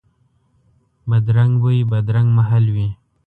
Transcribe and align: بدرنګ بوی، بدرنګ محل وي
بدرنګ 1.09 1.53
بوی، 1.61 1.77
بدرنګ 1.91 2.27
محل 2.37 2.65
وي 2.75 2.87